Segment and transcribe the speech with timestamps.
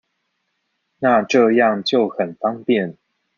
[0.97, 2.97] 那這樣就很方便